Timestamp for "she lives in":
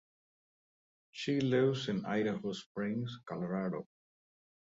1.11-2.07